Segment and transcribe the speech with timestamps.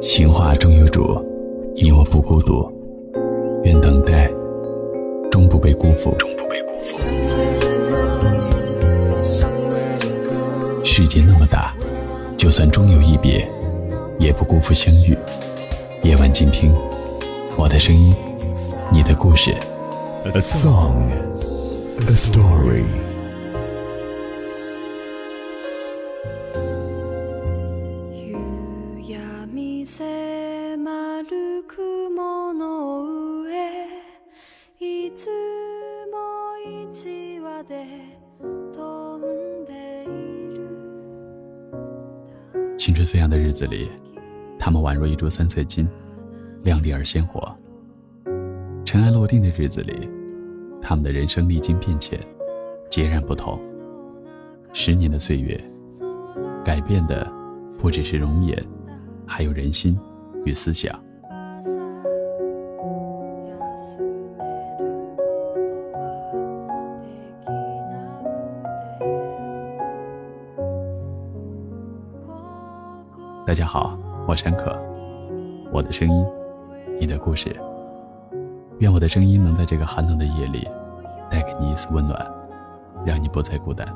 [0.00, 1.20] 情话终有主，
[1.74, 2.70] 你我不孤独。
[3.64, 4.30] 愿等待
[5.30, 6.16] 终不被辜负。
[10.84, 11.74] 世界那么大，
[12.36, 13.46] 就算终有一别，
[14.18, 15.16] 也不辜负相遇。
[16.02, 16.72] 夜晚静听，
[17.56, 18.14] 我的声音，
[18.92, 19.52] 你的故事。
[20.24, 21.10] A song,
[22.00, 23.07] a story.
[42.76, 43.90] 青春飞扬的日子里，
[44.58, 45.88] 他们宛若一株三色金，
[46.62, 47.54] 亮丽而鲜活。
[48.84, 50.08] 尘埃落定的日子里，
[50.80, 52.18] 他们的人生历经变迁，
[52.88, 53.60] 截然不同。
[54.72, 55.58] 十年的岁月，
[56.64, 57.30] 改变的
[57.78, 58.56] 不只是容颜，
[59.26, 59.98] 还有人心
[60.44, 61.07] 与思想。
[73.48, 74.78] 大家好，我山可，
[75.72, 76.26] 我的声音，
[77.00, 77.50] 你的故事。
[78.80, 80.68] 愿我的声音能在这个寒冷的夜里，
[81.30, 82.30] 带给你一丝温暖，
[83.06, 83.88] 让你不再孤单。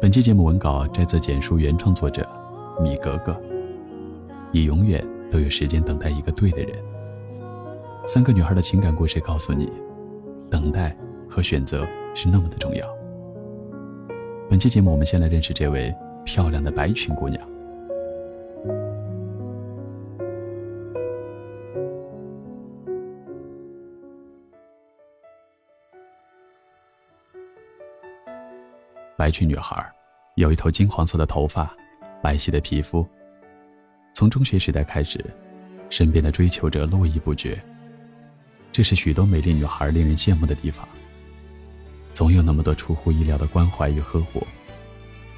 [0.00, 2.28] 本期节目文稿摘自简书原创作者
[2.82, 3.40] 米格格。
[4.50, 6.76] 你永远都有时间等待一个对的人。
[8.04, 9.70] 三个女孩的情感故事告诉你，
[10.50, 10.96] 等待
[11.30, 12.84] 和选择是那么的重要。
[14.50, 17.40] 本期节目，我们先来认识这位漂亮的白裙姑娘。
[29.16, 29.74] 白裙女孩，
[30.34, 31.74] 有一头金黄色的头发，
[32.22, 33.06] 白皙的皮肤。
[34.12, 35.24] 从中学时代开始，
[35.88, 37.58] 身边的追求者络绎不绝。
[38.70, 40.86] 这是许多美丽女孩令人羡慕的地方。
[42.12, 44.46] 总有那么多出乎意料的关怀与呵护，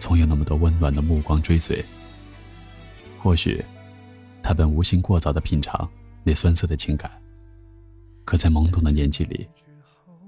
[0.00, 1.80] 总有那么多温暖的目光追随。
[3.20, 3.64] 或许，
[4.42, 5.88] 他本无心过早的品尝
[6.24, 7.08] 那酸涩的情感，
[8.24, 9.48] 可在懵懂的年纪里，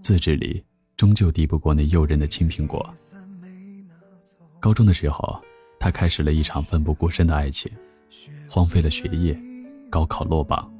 [0.02, 0.64] 自制力
[0.96, 2.88] 终究敌不过那诱人的青苹果。
[4.60, 5.42] 高中的时候，
[5.78, 7.72] 他开始了一场奋不顾身的爱情，
[8.48, 9.34] 荒废了学业，
[9.88, 10.70] 高考落榜。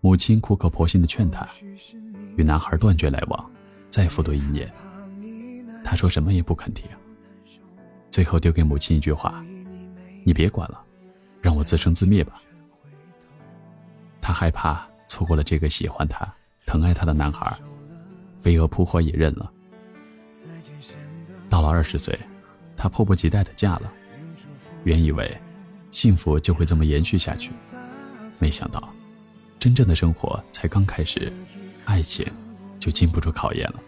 [0.00, 1.46] 母亲苦口婆心的劝他，
[2.36, 3.50] 与男孩断绝来往，
[3.90, 4.72] 再复读一年。
[5.84, 6.88] 他说什么也不肯听，
[8.10, 9.44] 最后丢给母亲一句话
[10.24, 10.82] ：“你别管了，
[11.42, 12.40] 让我自生自灭吧。”
[14.18, 16.26] 他害怕错过了这个喜欢他、
[16.64, 17.54] 疼爱他的男孩，
[18.40, 19.52] 飞蛾扑火也认了。
[21.50, 22.18] 到了二十岁。
[22.78, 23.92] 她迫不及待的嫁了，
[24.84, 25.36] 原以为
[25.90, 27.50] 幸福就会这么延续下去，
[28.38, 28.88] 没想到
[29.58, 31.32] 真正的生活才刚开始，
[31.84, 32.24] 爱情
[32.78, 33.80] 就经不住考验了。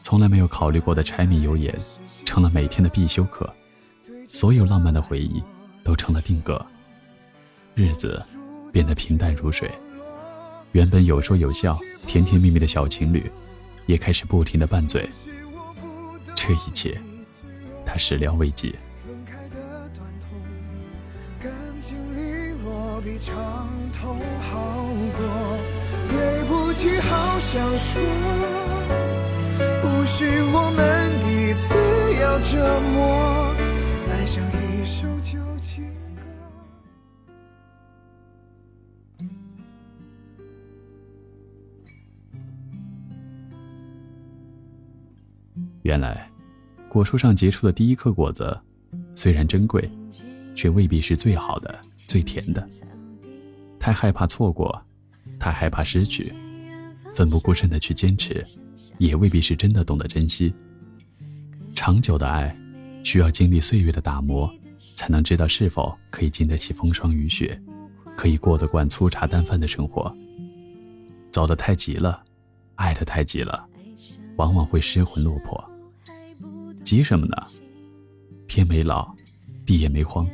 [0.00, 1.76] 从来没有考虑过的柴米油盐，
[2.24, 3.52] 成了每天的必修课，
[4.28, 5.42] 所有浪漫的回忆
[5.82, 6.64] 都成了定格，
[7.74, 8.22] 日子
[8.72, 9.68] 变得平淡如水。
[10.70, 11.76] 原本有说有笑、
[12.06, 13.28] 甜甜蜜蜜的小情侣，
[13.86, 15.08] 也开始不停的拌嘴。
[16.36, 16.96] 这一切。
[17.96, 18.74] 始料未及。
[26.08, 28.00] 对不起，好想说，
[29.82, 31.74] 不许我们彼此
[32.20, 33.54] 要折磨，
[34.10, 35.84] 爱像一首旧情
[36.16, 36.22] 歌。
[45.82, 46.35] 原来。
[46.96, 48.58] 果树上结出的第一颗果子，
[49.14, 49.86] 虽然珍贵，
[50.54, 52.66] 却未必是最好的、最甜的。
[53.78, 54.82] 太害怕错过，
[55.38, 56.32] 太害怕失去，
[57.14, 58.42] 奋不顾身的去坚持，
[58.96, 60.54] 也未必是真的懂得珍惜。
[61.74, 62.58] 长久的爱，
[63.04, 64.50] 需要经历岁月的打磨，
[64.94, 67.60] 才能知道是否可以经得起风霜雨雪，
[68.16, 70.10] 可以过得惯粗茶淡饭的生活。
[71.30, 72.24] 走得太急了，
[72.76, 73.68] 爱得太急了，
[74.36, 75.62] 往往会失魂落魄。
[76.86, 77.36] 急什么呢？
[78.46, 79.12] 天没老，
[79.66, 80.24] 地也没荒。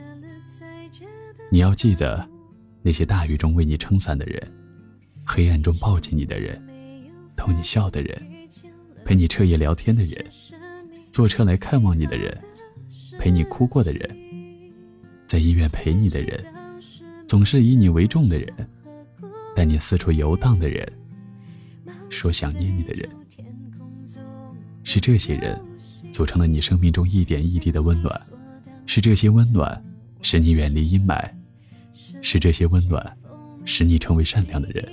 [1.50, 2.28] 你要记得，
[2.82, 4.52] 那些大雨中为你撑伞的人，
[5.24, 6.62] 黑暗中抱紧你的人，
[7.34, 8.22] 逗你笑的人，
[9.02, 10.22] 陪你彻夜聊天的人，
[11.10, 12.38] 坐车来看望你的人，
[13.18, 14.14] 陪你哭过的人，
[15.26, 16.44] 在医院陪你的人，
[17.26, 18.68] 总是以你为重的人，
[19.56, 20.86] 带你四处游荡的人，
[22.10, 23.08] 说想念你的人，
[24.84, 25.58] 是这些人。
[26.12, 28.20] 组成了你生命中一点一滴的温暖，
[28.86, 29.82] 是这些温暖，
[30.20, 31.28] 使你远离阴霾，
[32.20, 33.16] 是这些温暖，
[33.64, 34.86] 使你成为善良的人。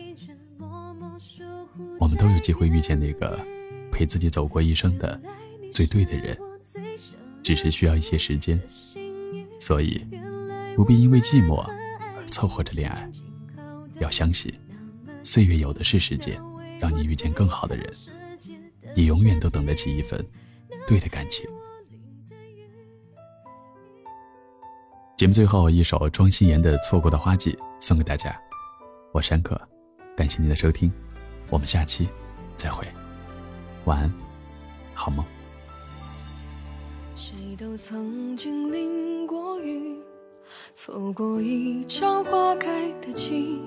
[2.00, 3.38] 我们都有机会遇见那个
[3.92, 5.20] 陪自己走过一生的
[5.74, 6.38] 最对的人，
[7.44, 8.60] 只是需要一些时间。
[9.60, 10.02] 所以，
[10.74, 13.12] 不必因为寂寞而凑合着恋爱。
[14.00, 14.54] 要相信，
[15.22, 16.42] 岁月有的是时间，
[16.80, 17.94] 让你遇见更好的人。
[18.96, 20.26] 你永远都等得起一份
[20.90, 21.48] 对的感情。
[25.16, 28.36] 节目最后一首庄心妍的《错过的花季》送给大家，
[29.12, 29.56] 我山客，
[30.18, 30.92] 感谢您的收听，
[31.52, 32.10] 我们下期
[32.56, 32.88] 再会，
[33.86, 34.12] 晚安，
[34.96, 35.24] 好梦。
[37.16, 39.96] 谁都曾经淋过雨，
[40.74, 43.62] 错过一场花开的季，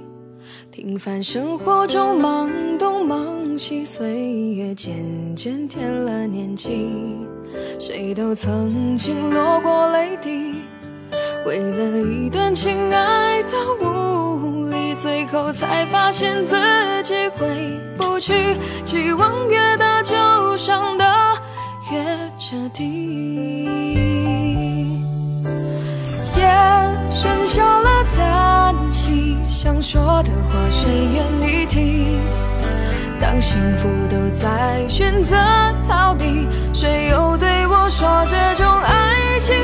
[0.72, 4.08] 平凡生活中忙东忙西，岁
[4.54, 4.92] 月渐
[5.36, 7.16] 渐添了年纪。
[7.78, 10.56] 谁都曾经落过泪滴。
[11.46, 16.56] 为了一段情爱到无力，最后才发现自
[17.04, 17.46] 己回
[17.96, 18.56] 不去。
[18.84, 21.04] 期望越大，就伤得
[21.92, 22.02] 越
[22.36, 23.64] 彻底。
[26.36, 26.42] 夜
[27.12, 31.41] 剩下了叹息，想说的话谁愿？
[33.32, 35.34] 当幸福都在选择
[35.88, 39.56] 逃避，谁又对我说这种爱情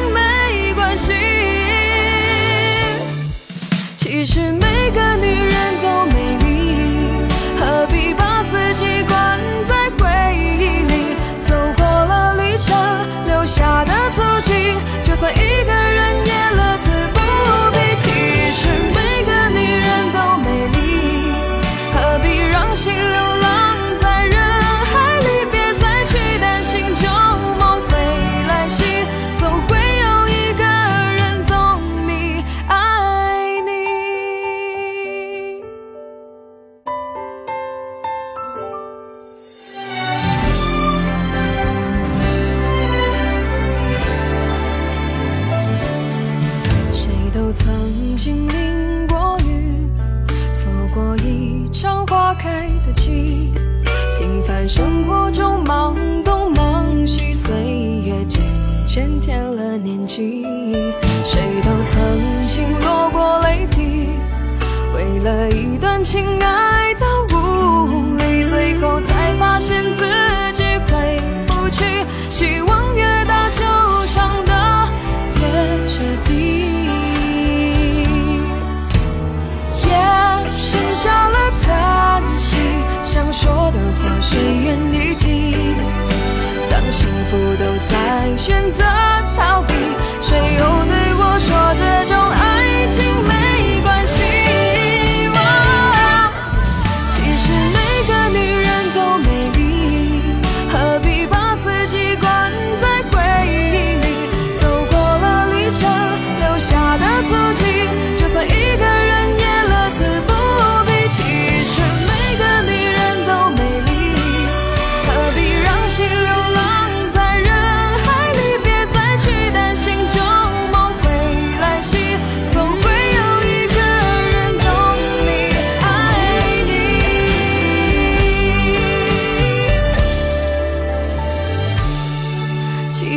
[65.28, 66.67] 了一段情感。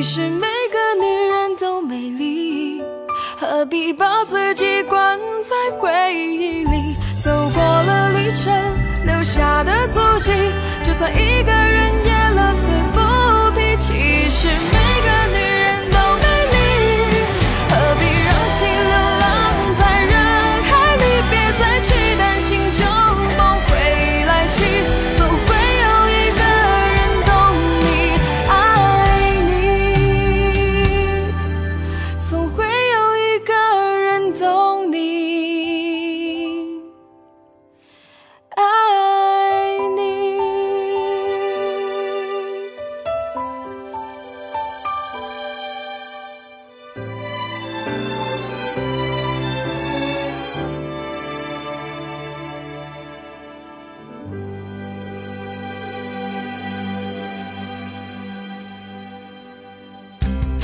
[0.03, 2.81] 其实每个女人都美丽，
[3.39, 6.95] 何必把自己关在回忆里？
[7.23, 8.51] 走过了旅程，
[9.05, 10.31] 留下的足迹，
[10.83, 12.30] 就算一个人也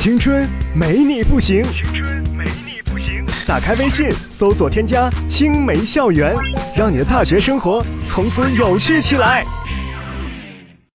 [0.08, 3.26] 青春没你不行，青春没你不行。
[3.46, 6.34] 打开微信，搜索添加“青梅校园”，
[6.78, 9.44] 让你的大学生活从此有趣起来。